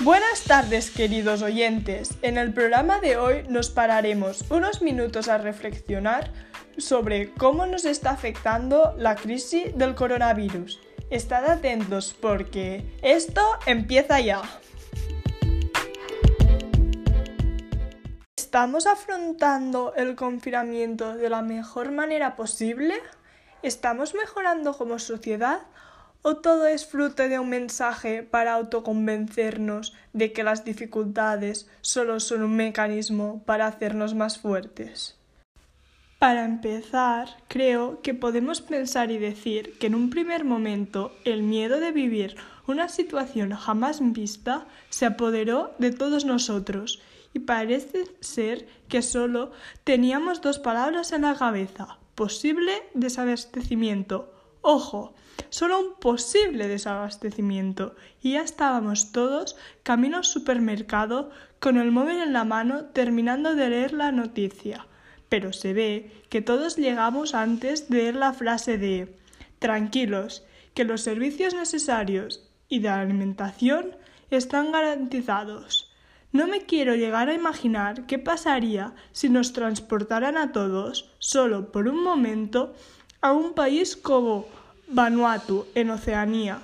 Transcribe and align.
Buenas 0.00 0.42
tardes 0.42 0.90
queridos 0.90 1.40
oyentes. 1.42 2.18
En 2.22 2.36
el 2.36 2.52
programa 2.52 2.98
de 2.98 3.16
hoy 3.16 3.44
nos 3.48 3.70
pararemos 3.70 4.44
unos 4.50 4.82
minutos 4.82 5.28
a 5.28 5.38
reflexionar 5.38 6.32
sobre 6.76 7.32
cómo 7.34 7.64
nos 7.66 7.84
está 7.84 8.10
afectando 8.10 8.96
la 8.98 9.14
crisis 9.14 9.76
del 9.78 9.94
coronavirus. 9.94 10.80
Estad 11.10 11.48
atentos 11.48 12.12
porque 12.20 12.84
esto 13.02 13.40
empieza 13.66 14.18
ya. 14.18 14.42
¿Estamos 18.36 18.86
afrontando 18.88 19.94
el 19.94 20.16
confinamiento 20.16 21.14
de 21.14 21.30
la 21.30 21.42
mejor 21.42 21.92
manera 21.92 22.34
posible? 22.34 22.94
¿Estamos 23.62 24.14
mejorando 24.14 24.76
como 24.76 24.98
sociedad? 24.98 25.60
¿O 26.26 26.36
todo 26.36 26.66
es 26.66 26.86
fruto 26.86 27.28
de 27.28 27.38
un 27.38 27.50
mensaje 27.50 28.22
para 28.22 28.54
autoconvencernos 28.54 29.92
de 30.14 30.32
que 30.32 30.42
las 30.42 30.64
dificultades 30.64 31.68
solo 31.82 32.18
son 32.18 32.42
un 32.42 32.56
mecanismo 32.56 33.42
para 33.44 33.66
hacernos 33.66 34.14
más 34.14 34.38
fuertes? 34.38 35.18
Para 36.18 36.46
empezar, 36.46 37.28
creo 37.46 38.00
que 38.00 38.14
podemos 38.14 38.62
pensar 38.62 39.10
y 39.10 39.18
decir 39.18 39.76
que 39.78 39.88
en 39.88 39.94
un 39.94 40.08
primer 40.08 40.46
momento 40.46 41.12
el 41.26 41.42
miedo 41.42 41.78
de 41.78 41.92
vivir 41.92 42.36
una 42.66 42.88
situación 42.88 43.50
jamás 43.50 43.98
vista 44.00 44.66
se 44.88 45.04
apoderó 45.04 45.74
de 45.78 45.90
todos 45.90 46.24
nosotros 46.24 47.02
y 47.34 47.40
parece 47.40 48.04
ser 48.20 48.66
que 48.88 49.02
solo 49.02 49.52
teníamos 49.84 50.40
dos 50.40 50.58
palabras 50.58 51.12
en 51.12 51.20
la 51.20 51.34
cabeza 51.34 51.98
posible 52.14 52.72
desabastecimiento. 52.94 54.33
Ojo, 54.66 55.12
solo 55.50 55.78
un 55.78 55.96
posible 55.96 56.68
desabastecimiento 56.68 57.94
y 58.22 58.32
ya 58.32 58.40
estábamos 58.40 59.12
todos 59.12 59.56
camino 59.82 60.16
al 60.16 60.24
supermercado 60.24 61.30
con 61.60 61.76
el 61.76 61.92
móvil 61.92 62.22
en 62.22 62.32
la 62.32 62.44
mano 62.44 62.86
terminando 62.86 63.54
de 63.54 63.68
leer 63.68 63.92
la 63.92 64.10
noticia. 64.10 64.86
Pero 65.28 65.52
se 65.52 65.74
ve 65.74 66.24
que 66.30 66.40
todos 66.40 66.78
llegamos 66.78 67.34
antes 67.34 67.90
de 67.90 67.98
leer 67.98 68.16
la 68.16 68.32
frase 68.32 68.78
de 68.78 69.18
tranquilos, 69.58 70.46
que 70.72 70.84
los 70.84 71.02
servicios 71.02 71.52
necesarios 71.52 72.48
y 72.66 72.78
de 72.78 72.88
alimentación 72.88 73.94
están 74.30 74.72
garantizados. 74.72 75.92
No 76.32 76.46
me 76.46 76.62
quiero 76.62 76.94
llegar 76.94 77.28
a 77.28 77.34
imaginar 77.34 78.06
qué 78.06 78.18
pasaría 78.18 78.94
si 79.12 79.28
nos 79.28 79.52
transportaran 79.52 80.38
a 80.38 80.52
todos, 80.52 81.12
solo 81.18 81.70
por 81.70 81.86
un 81.86 82.02
momento, 82.02 82.74
a 83.24 83.32
un 83.32 83.54
país 83.54 83.96
como 83.96 84.46
Vanuatu, 84.86 85.64
en 85.74 85.88
Oceanía, 85.88 86.58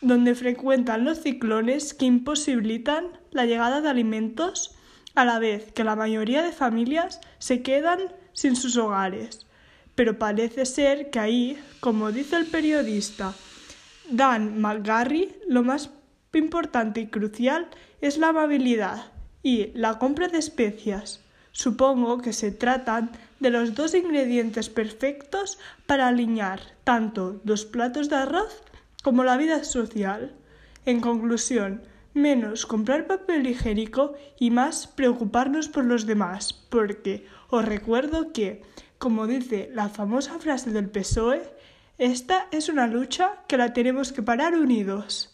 donde 0.00 0.36
frecuentan 0.36 1.04
los 1.04 1.20
ciclones 1.20 1.94
que 1.94 2.06
imposibilitan 2.06 3.08
la 3.32 3.44
llegada 3.44 3.80
de 3.80 3.88
alimentos, 3.88 4.76
a 5.16 5.24
la 5.24 5.40
vez 5.40 5.72
que 5.72 5.82
la 5.82 5.96
mayoría 5.96 6.44
de 6.44 6.52
familias 6.52 7.20
se 7.40 7.60
quedan 7.62 7.98
sin 8.32 8.54
sus 8.54 8.76
hogares. 8.76 9.48
Pero 9.96 10.16
parece 10.16 10.64
ser 10.64 11.10
que 11.10 11.18
ahí, 11.18 11.58
como 11.80 12.12
dice 12.12 12.36
el 12.36 12.46
periodista 12.46 13.34
Dan 14.08 14.60
McGarry, 14.60 15.34
lo 15.48 15.64
más 15.64 15.90
importante 16.32 17.00
y 17.00 17.08
crucial 17.08 17.66
es 18.00 18.16
la 18.16 18.28
amabilidad 18.28 19.10
y 19.42 19.72
la 19.74 19.98
compra 19.98 20.28
de 20.28 20.38
especias. 20.38 21.24
Supongo 21.50 22.18
que 22.18 22.32
se 22.32 22.52
tratan 22.52 23.10
de 23.40 23.50
los 23.50 23.74
dos 23.74 23.94
ingredientes 23.94 24.68
perfectos 24.68 25.58
para 25.86 26.08
alinear 26.08 26.60
tanto 26.84 27.40
los 27.44 27.64
platos 27.64 28.08
de 28.08 28.16
arroz 28.16 28.62
como 29.02 29.24
la 29.24 29.36
vida 29.36 29.64
social. 29.64 30.34
En 30.84 31.00
conclusión, 31.00 31.82
menos 32.14 32.66
comprar 32.66 33.06
papel 33.06 33.46
higiénico 33.46 34.14
y 34.38 34.50
más 34.50 34.86
preocuparnos 34.86 35.68
por 35.68 35.84
los 35.84 36.06
demás, 36.06 36.52
porque 36.70 37.26
os 37.50 37.64
recuerdo 37.64 38.32
que, 38.32 38.62
como 38.98 39.26
dice 39.26 39.70
la 39.72 39.88
famosa 39.88 40.38
frase 40.38 40.70
del 40.70 40.88
PSOE, 40.88 41.42
esta 41.98 42.48
es 42.50 42.68
una 42.68 42.86
lucha 42.86 43.42
que 43.48 43.56
la 43.56 43.72
tenemos 43.72 44.12
que 44.12 44.22
parar 44.22 44.54
unidos. 44.54 45.32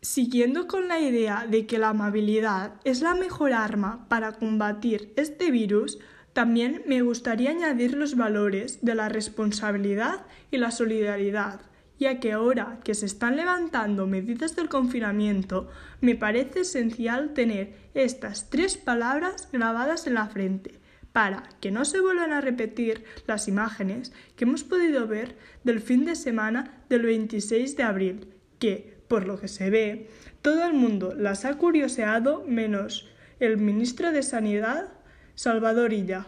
Siguiendo 0.00 0.66
con 0.68 0.88
la 0.88 1.00
idea 1.00 1.46
de 1.48 1.66
que 1.66 1.78
la 1.78 1.90
amabilidad 1.90 2.74
es 2.84 3.02
la 3.02 3.14
mejor 3.14 3.52
arma 3.52 4.06
para 4.08 4.32
combatir 4.32 5.12
este 5.16 5.50
virus, 5.50 5.98
también 6.36 6.82
me 6.84 7.00
gustaría 7.00 7.48
añadir 7.48 7.96
los 7.96 8.14
valores 8.14 8.80
de 8.82 8.94
la 8.94 9.08
responsabilidad 9.08 10.26
y 10.50 10.58
la 10.58 10.70
solidaridad, 10.70 11.62
ya 11.98 12.20
que 12.20 12.32
ahora 12.32 12.78
que 12.84 12.94
se 12.94 13.06
están 13.06 13.36
levantando 13.36 14.06
medidas 14.06 14.54
del 14.54 14.68
confinamiento, 14.68 15.70
me 16.02 16.14
parece 16.14 16.60
esencial 16.60 17.32
tener 17.32 17.72
estas 17.94 18.50
tres 18.50 18.76
palabras 18.76 19.48
grabadas 19.50 20.06
en 20.06 20.12
la 20.12 20.26
frente 20.26 20.78
para 21.14 21.44
que 21.62 21.70
no 21.70 21.86
se 21.86 22.00
vuelvan 22.00 22.34
a 22.34 22.42
repetir 22.42 23.04
las 23.26 23.48
imágenes 23.48 24.12
que 24.36 24.44
hemos 24.44 24.62
podido 24.62 25.06
ver 25.06 25.38
del 25.64 25.80
fin 25.80 26.04
de 26.04 26.16
semana 26.16 26.82
del 26.90 27.00
26 27.00 27.78
de 27.78 27.82
abril, 27.82 28.34
que 28.58 28.98
por 29.08 29.26
lo 29.26 29.40
que 29.40 29.48
se 29.48 29.70
ve, 29.70 30.10
todo 30.42 30.66
el 30.66 30.74
mundo 30.74 31.14
las 31.16 31.46
ha 31.46 31.54
curioseado 31.54 32.44
menos 32.46 33.08
el 33.40 33.56
ministro 33.56 34.12
de 34.12 34.22
Sanidad, 34.22 34.92
Salvador 35.38 35.92
Illa. 35.92 36.26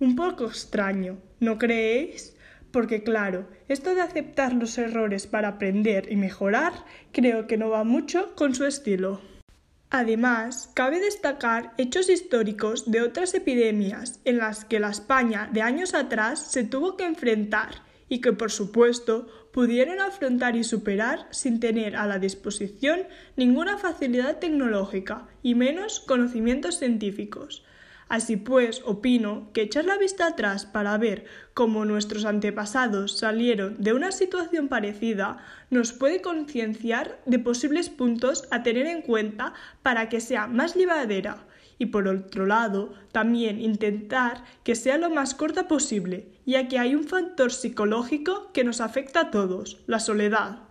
Un 0.00 0.16
poco 0.16 0.46
extraño, 0.46 1.18
¿no 1.38 1.58
creéis? 1.58 2.36
Porque 2.72 3.04
claro, 3.04 3.48
esto 3.68 3.94
de 3.94 4.00
aceptar 4.00 4.52
los 4.52 4.76
errores 4.78 5.28
para 5.28 5.46
aprender 5.46 6.10
y 6.10 6.16
mejorar 6.16 6.72
creo 7.12 7.46
que 7.46 7.56
no 7.56 7.70
va 7.70 7.84
mucho 7.84 8.34
con 8.34 8.56
su 8.56 8.64
estilo. 8.64 9.20
Además, 9.90 10.72
cabe 10.74 10.98
destacar 10.98 11.72
hechos 11.78 12.10
históricos 12.10 12.90
de 12.90 13.02
otras 13.02 13.32
epidemias 13.34 14.18
en 14.24 14.38
las 14.38 14.64
que 14.64 14.80
la 14.80 14.90
España 14.90 15.48
de 15.52 15.62
años 15.62 15.94
atrás 15.94 16.50
se 16.50 16.64
tuvo 16.64 16.96
que 16.96 17.04
enfrentar 17.04 17.82
y 18.08 18.20
que, 18.20 18.32
por 18.32 18.50
supuesto, 18.50 19.28
pudieron 19.52 20.00
afrontar 20.00 20.56
y 20.56 20.64
superar 20.64 21.28
sin 21.30 21.60
tener 21.60 21.94
a 21.94 22.08
la 22.08 22.18
disposición 22.18 23.02
ninguna 23.36 23.78
facilidad 23.78 24.40
tecnológica 24.40 25.28
y 25.44 25.54
menos 25.54 26.00
conocimientos 26.00 26.80
científicos. 26.80 27.64
Así 28.08 28.36
pues, 28.36 28.82
opino 28.86 29.50
que 29.52 29.62
echar 29.62 29.84
la 29.84 29.98
vista 29.98 30.26
atrás 30.26 30.64
para 30.64 30.96
ver 30.96 31.26
cómo 31.52 31.84
nuestros 31.84 32.24
antepasados 32.24 33.18
salieron 33.18 33.76
de 33.78 33.92
una 33.92 34.12
situación 34.12 34.68
parecida 34.68 35.38
nos 35.70 35.92
puede 35.92 36.22
concienciar 36.22 37.20
de 37.26 37.38
posibles 37.38 37.90
puntos 37.90 38.48
a 38.50 38.62
tener 38.62 38.86
en 38.86 39.02
cuenta 39.02 39.52
para 39.82 40.08
que 40.08 40.20
sea 40.20 40.46
más 40.46 40.74
llevadera 40.74 41.44
y 41.78 41.86
por 41.86 42.08
otro 42.08 42.46
lado 42.46 42.92
también 43.12 43.60
intentar 43.60 44.44
que 44.64 44.74
sea 44.74 44.98
lo 44.98 45.10
más 45.10 45.34
corta 45.34 45.68
posible, 45.68 46.32
ya 46.44 46.68
que 46.68 46.78
hay 46.78 46.94
un 46.94 47.04
factor 47.04 47.52
psicológico 47.52 48.50
que 48.52 48.64
nos 48.64 48.80
afecta 48.80 49.20
a 49.20 49.30
todos, 49.30 49.82
la 49.86 50.00
soledad. 50.00 50.67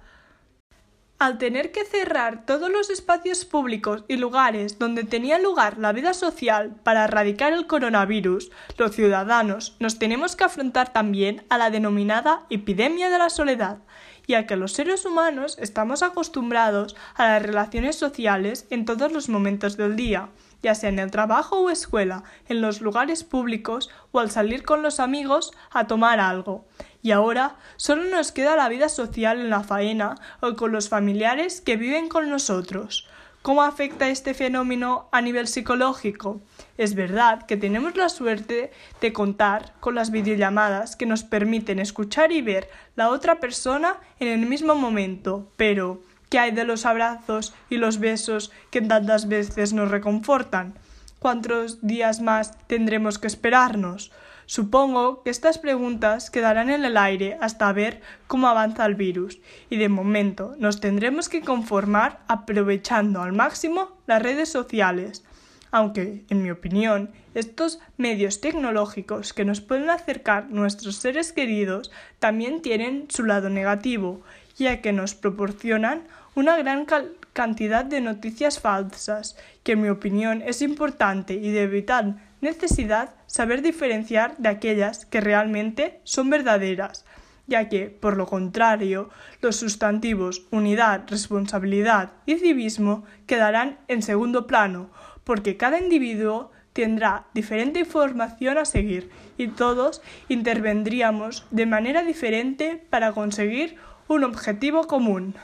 Al 1.19 1.39
tener 1.39 1.71
que 1.71 1.83
cerrar 1.83 2.45
todos 2.45 2.69
los 2.69 2.91
espacios 2.91 3.43
públicos 3.43 4.03
y 4.07 4.17
lugares 4.17 4.77
donde 4.77 5.03
tenía 5.03 5.39
lugar 5.39 5.79
la 5.79 5.91
vida 5.91 6.13
social 6.13 6.75
para 6.83 7.05
erradicar 7.05 7.53
el 7.53 7.65
coronavirus, 7.65 8.51
los 8.77 8.91
ciudadanos 8.95 9.75
nos 9.79 9.97
tenemos 9.97 10.35
que 10.35 10.43
afrontar 10.43 10.93
también 10.93 11.43
a 11.49 11.57
la 11.57 11.71
denominada 11.71 12.43
epidemia 12.51 13.09
de 13.09 13.17
la 13.17 13.31
soledad, 13.31 13.79
ya 14.27 14.45
que 14.45 14.57
los 14.57 14.73
seres 14.73 15.05
humanos 15.05 15.57
estamos 15.59 16.03
acostumbrados 16.03 16.95
a 17.15 17.25
las 17.29 17.41
relaciones 17.41 17.95
sociales 17.95 18.67
en 18.69 18.85
todos 18.85 19.11
los 19.11 19.27
momentos 19.27 19.75
del 19.75 19.95
día, 19.95 20.29
ya 20.61 20.75
sea 20.75 20.89
en 20.89 20.99
el 20.99 21.11
trabajo 21.11 21.59
o 21.59 21.69
escuela, 21.69 22.23
en 22.47 22.61
los 22.61 22.81
lugares 22.81 23.23
públicos 23.23 23.89
o 24.11 24.19
al 24.19 24.31
salir 24.31 24.63
con 24.63 24.81
los 24.81 24.99
amigos 24.99 25.51
a 25.71 25.87
tomar 25.87 26.19
algo. 26.19 26.65
Y 27.01 27.11
ahora 27.11 27.55
solo 27.75 28.03
nos 28.03 28.31
queda 28.31 28.55
la 28.55 28.69
vida 28.69 28.89
social 28.89 29.39
en 29.39 29.49
la 29.49 29.63
faena 29.63 30.15
o 30.41 30.55
con 30.55 30.71
los 30.71 30.89
familiares 30.89 31.61
que 31.61 31.77
viven 31.77 32.09
con 32.09 32.29
nosotros. 32.29 33.07
¿Cómo 33.47 33.63
afecta 33.63 34.09
este 34.09 34.33
fenómeno 34.33 35.07
a 35.13 35.21
nivel 35.21 35.47
psicológico? 35.47 36.41
Es 36.77 36.95
verdad 36.95 37.45
que 37.45 37.55
tenemos 37.55 37.95
la 37.95 38.09
suerte 38.09 38.71
de 38.99 39.13
contar 39.13 39.73
con 39.79 39.95
las 39.95 40.11
videollamadas 40.11 40.97
que 40.97 41.05
nos 41.05 41.23
permiten 41.23 41.79
escuchar 41.79 42.33
y 42.33 42.41
ver 42.41 42.69
la 42.97 43.09
otra 43.09 43.39
persona 43.39 43.97
en 44.19 44.27
el 44.27 44.49
mismo 44.49 44.75
momento, 44.75 45.49
pero 45.55 46.01
¿Qué 46.29 46.39
hay 46.39 46.51
de 46.51 46.65
los 46.65 46.85
abrazos 46.85 47.53
y 47.69 47.77
los 47.77 47.99
besos 47.99 48.51
que 48.69 48.81
tantas 48.81 49.29
veces 49.29 49.71
nos 49.71 49.89
reconfortan? 49.89 50.73
¿Cuántos 51.19 51.81
días 51.81 52.19
más 52.19 52.57
tendremos 52.67 53.17
que 53.17 53.27
esperarnos? 53.27 54.11
Supongo 54.45 55.23
que 55.23 55.29
estas 55.29 55.57
preguntas 55.57 56.29
quedarán 56.29 56.69
en 56.69 56.85
el 56.85 56.97
aire 56.97 57.37
hasta 57.41 57.71
ver 57.73 58.01
cómo 58.27 58.47
avanza 58.47 58.85
el 58.85 58.95
virus 58.95 59.39
y 59.69 59.77
de 59.77 59.89
momento 59.89 60.55
nos 60.57 60.79
tendremos 60.79 61.27
que 61.27 61.41
conformar 61.41 62.19
aprovechando 62.27 63.21
al 63.21 63.33
máximo 63.33 63.97
las 64.05 64.21
redes 64.21 64.49
sociales. 64.49 65.23
Aunque, 65.71 66.23
en 66.29 66.43
mi 66.43 66.51
opinión, 66.51 67.11
estos 67.33 67.79
medios 67.97 68.39
tecnológicos 68.39 69.33
que 69.33 69.43
nos 69.43 69.59
pueden 69.59 69.89
acercar 69.89 70.49
nuestros 70.49 70.95
seres 70.95 71.33
queridos 71.33 71.91
también 72.19 72.61
tienen 72.61 73.07
su 73.09 73.23
lado 73.23 73.49
negativo 73.49 74.23
ya 74.57 74.81
que 74.81 74.93
nos 74.93 75.15
proporcionan 75.15 76.03
una 76.35 76.57
gran 76.57 76.85
cantidad 77.33 77.85
de 77.85 78.01
noticias 78.01 78.59
falsas, 78.59 79.37
que 79.63 79.73
en 79.73 79.81
mi 79.81 79.89
opinión 79.89 80.43
es 80.45 80.61
importante 80.61 81.33
y 81.33 81.51
de 81.51 81.67
vital 81.67 82.21
necesidad 82.41 83.15
saber 83.25 83.61
diferenciar 83.61 84.37
de 84.37 84.49
aquellas 84.49 85.05
que 85.05 85.21
realmente 85.21 85.99
son 86.03 86.29
verdaderas, 86.29 87.05
ya 87.47 87.69
que, 87.69 87.87
por 87.89 88.17
lo 88.17 88.27
contrario, 88.27 89.09
los 89.41 89.55
sustantivos 89.55 90.45
unidad, 90.51 91.05
responsabilidad 91.07 92.11
y 92.25 92.35
civismo 92.35 93.05
quedarán 93.25 93.77
en 93.87 94.01
segundo 94.01 94.45
plano, 94.45 94.89
porque 95.23 95.57
cada 95.57 95.79
individuo 95.79 96.51
tendrá 96.73 97.25
diferente 97.33 97.79
información 97.79 98.59
a 98.59 98.65
seguir 98.65 99.09
y 99.37 99.47
todos 99.47 100.03
intervendríamos 100.29 101.47
de 101.49 101.65
manera 101.65 102.03
diferente 102.03 102.83
para 102.91 103.13
conseguir 103.13 103.77
un 104.07 104.23
objetivo 104.23 104.87
común. 104.87 105.35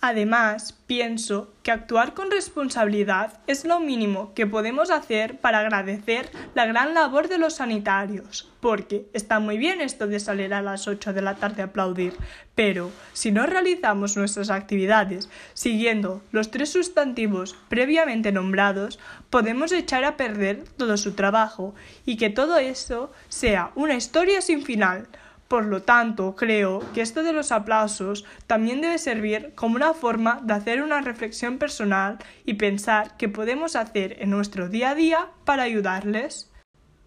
Además, 0.00 0.72
pienso 0.86 1.52
que 1.64 1.72
actuar 1.72 2.14
con 2.14 2.30
responsabilidad 2.30 3.40
es 3.48 3.64
lo 3.64 3.80
mínimo 3.80 4.34
que 4.34 4.46
podemos 4.46 4.90
hacer 4.90 5.38
para 5.38 5.60
agradecer 5.60 6.30
la 6.54 6.64
gran 6.64 6.94
labor 6.94 7.26
de 7.26 7.38
los 7.38 7.54
sanitarios, 7.54 8.48
porque 8.60 9.06
está 9.14 9.40
muy 9.40 9.58
bien 9.58 9.80
esto 9.80 10.06
de 10.06 10.20
salir 10.20 10.54
a 10.54 10.62
las 10.62 10.86
8 10.86 11.12
de 11.12 11.22
la 11.22 11.36
tarde 11.36 11.62
a 11.62 11.66
aplaudir, 11.66 12.14
pero 12.54 12.92
si 13.14 13.32
no 13.32 13.46
realizamos 13.46 14.16
nuestras 14.16 14.50
actividades 14.50 15.28
siguiendo 15.54 16.22
los 16.30 16.52
tres 16.52 16.70
sustantivos 16.70 17.56
previamente 17.68 18.30
nombrados, 18.30 19.00
podemos 19.28 19.72
echar 19.72 20.04
a 20.04 20.16
perder 20.16 20.62
todo 20.76 20.96
su 20.98 21.14
trabajo 21.14 21.74
y 22.04 22.16
que 22.16 22.30
todo 22.30 22.58
eso 22.58 23.10
sea 23.28 23.72
una 23.74 23.96
historia 23.96 24.40
sin 24.40 24.62
final. 24.62 25.08
Por 25.48 25.66
lo 25.66 25.82
tanto, 25.82 26.34
creo 26.34 26.82
que 26.92 27.00
esto 27.00 27.22
de 27.22 27.32
los 27.32 27.52
aplausos 27.52 28.24
también 28.46 28.80
debe 28.80 28.98
servir 28.98 29.52
como 29.54 29.76
una 29.76 29.94
forma 29.94 30.40
de 30.42 30.54
hacer 30.54 30.82
una 30.82 31.00
reflexión 31.00 31.58
personal 31.58 32.18
y 32.44 32.54
pensar 32.54 33.16
qué 33.16 33.28
podemos 33.28 33.76
hacer 33.76 34.16
en 34.20 34.30
nuestro 34.30 34.68
día 34.68 34.90
a 34.90 34.94
día 34.96 35.28
para 35.44 35.62
ayudarles. 35.62 36.50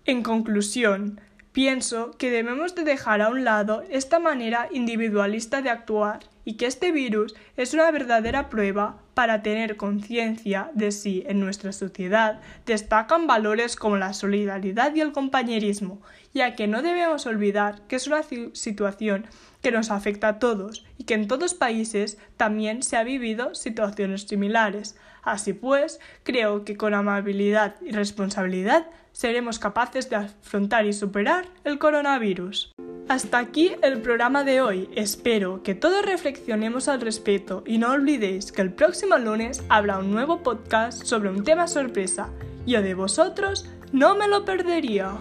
En 0.05 0.23
conclusión, 0.23 1.19
pienso 1.51 2.11
que 2.17 2.29
debemos 2.29 2.75
de 2.75 2.83
dejar 2.83 3.21
a 3.21 3.29
un 3.29 3.43
lado 3.43 3.83
esta 3.89 4.19
manera 4.19 4.67
individualista 4.71 5.61
de 5.61 5.69
actuar 5.69 6.19
y 6.45 6.55
que 6.57 6.65
este 6.65 6.91
virus 6.91 7.35
es 7.57 7.73
una 7.73 7.91
verdadera 7.91 8.49
prueba 8.49 8.99
para 9.13 9.43
tener 9.43 9.77
conciencia 9.77 10.71
de 10.73 10.91
si 10.91 11.23
en 11.27 11.39
nuestra 11.39 11.73
sociedad 11.73 12.39
destacan 12.65 13.27
valores 13.27 13.75
como 13.75 13.97
la 13.97 14.13
solidaridad 14.13 14.95
y 14.95 15.01
el 15.01 15.11
compañerismo, 15.11 16.01
ya 16.33 16.55
que 16.55 16.67
no 16.67 16.81
debemos 16.81 17.25
olvidar 17.25 17.81
que 17.87 17.97
es 17.97 18.07
una 18.07 18.23
situación 18.53 19.27
que 19.61 19.71
nos 19.71 19.91
afecta 19.91 20.29
a 20.29 20.39
todos 20.39 20.85
y 20.97 21.03
que 21.03 21.15
en 21.15 21.27
todos 21.27 21.53
países 21.53 22.17
también 22.37 22.81
se 22.81 22.97
ha 22.97 23.03
vivido 23.03 23.55
situaciones 23.55 24.21
similares. 24.23 24.95
Así 25.21 25.53
pues, 25.53 25.99
creo 26.23 26.63
que 26.63 26.77
con 26.77 26.93
amabilidad 26.93 27.75
y 27.81 27.91
responsabilidad 27.91 28.87
seremos 29.19 29.59
capaces 29.59 30.09
de 30.09 30.15
afrontar 30.15 30.85
y 30.85 30.93
superar 30.93 31.45
el 31.65 31.77
coronavirus. 31.77 32.71
Hasta 33.09 33.39
aquí 33.39 33.73
el 33.81 34.01
programa 34.01 34.45
de 34.45 34.61
hoy. 34.61 34.89
Espero 34.95 35.61
que 35.61 35.75
todos 35.75 36.05
reflexionemos 36.05 36.87
al 36.87 37.01
respecto 37.01 37.61
y 37.65 37.79
no 37.79 37.91
olvidéis 37.91 38.53
que 38.53 38.61
el 38.61 38.71
próximo 38.71 39.17
lunes 39.17 39.61
habrá 39.67 39.97
un 39.97 40.11
nuevo 40.11 40.41
podcast 40.41 41.03
sobre 41.03 41.29
un 41.29 41.43
tema 41.43 41.67
sorpresa. 41.67 42.29
Yo 42.65 42.81
de 42.81 42.93
vosotros 42.93 43.67
no 43.91 44.15
me 44.15 44.29
lo 44.29 44.45
perdería. 44.45 45.11